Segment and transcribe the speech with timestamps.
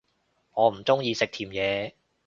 [0.53, 1.95] 我唔鍾意食甜野